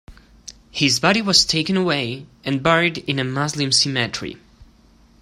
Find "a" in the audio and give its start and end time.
3.19-3.23